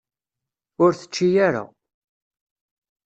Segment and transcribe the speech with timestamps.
[0.83, 1.63] Ur tečči ara.